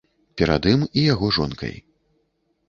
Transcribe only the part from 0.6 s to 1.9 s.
ім і яго жонкай.